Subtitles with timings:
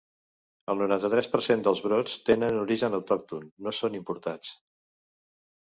[0.73, 4.51] El noranta-tres per cent dels brots tenen origen autòcton, no són importats.